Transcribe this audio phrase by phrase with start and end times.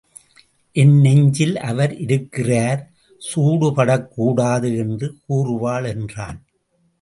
[0.75, 2.81] என் நெஞ்சில் அவர் இருக்கிறார்
[3.21, 6.39] சூடு படக்கூடாது என்று கூறுவாள் என்றான்.